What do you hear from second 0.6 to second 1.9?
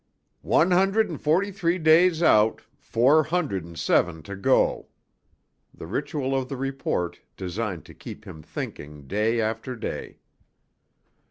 hundred and forty three